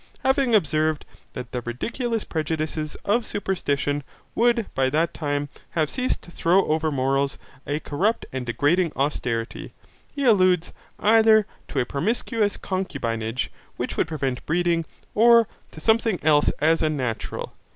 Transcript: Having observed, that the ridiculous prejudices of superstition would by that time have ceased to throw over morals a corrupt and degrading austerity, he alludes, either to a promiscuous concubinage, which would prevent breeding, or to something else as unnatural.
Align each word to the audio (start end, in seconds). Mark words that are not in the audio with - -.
Having 0.25 0.55
observed, 0.55 1.05
that 1.33 1.51
the 1.51 1.61
ridiculous 1.61 2.23
prejudices 2.23 2.95
of 3.05 3.23
superstition 3.23 4.03
would 4.33 4.65
by 4.73 4.89
that 4.89 5.13
time 5.13 5.47
have 5.77 5.91
ceased 5.91 6.23
to 6.23 6.31
throw 6.31 6.65
over 6.65 6.89
morals 6.89 7.37
a 7.67 7.79
corrupt 7.81 8.25
and 8.33 8.43
degrading 8.43 8.91
austerity, 8.95 9.73
he 10.09 10.23
alludes, 10.25 10.71
either 10.99 11.45
to 11.67 11.77
a 11.79 11.85
promiscuous 11.85 12.57
concubinage, 12.57 13.51
which 13.77 13.95
would 13.95 14.07
prevent 14.07 14.43
breeding, 14.47 14.85
or 15.13 15.47
to 15.71 15.79
something 15.79 16.17
else 16.23 16.49
as 16.59 16.81
unnatural. 16.81 17.53